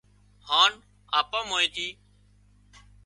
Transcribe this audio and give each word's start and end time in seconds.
هانَ 0.47 0.71
آپان 1.19 1.43
مانيئن 1.49 1.71
ٿي 1.75 1.87